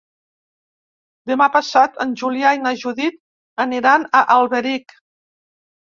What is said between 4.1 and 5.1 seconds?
a Alberic.